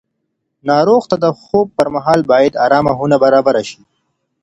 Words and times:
ناروغ 0.69 1.03
ته 1.11 1.15
د 1.23 1.25
خوب 1.41 1.67
پر 1.77 1.87
مهال 1.95 2.19
باید 2.31 2.59
ارامه 2.65 2.91
خونه 2.97 3.17
برابره 3.23 3.61
شي. 3.69 3.81